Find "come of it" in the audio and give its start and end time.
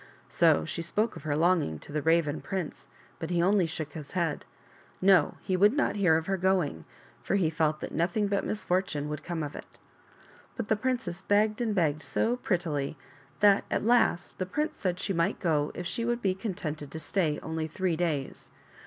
9.23-9.77